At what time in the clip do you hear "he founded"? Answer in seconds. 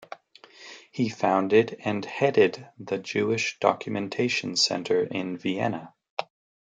0.91-1.77